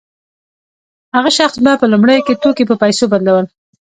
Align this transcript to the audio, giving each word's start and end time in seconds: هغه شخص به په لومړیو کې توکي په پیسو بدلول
هغه 1.15 1.31
شخص 1.39 1.55
به 1.63 1.71
په 1.81 1.85
لومړیو 1.91 2.25
کې 2.27 2.39
توکي 2.41 2.63
په 2.67 2.75
پیسو 2.83 3.05
بدلول 3.13 3.45